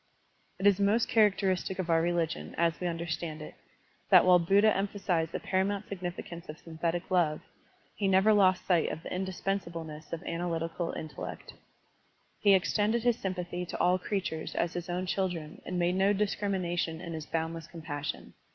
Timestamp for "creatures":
13.99-14.55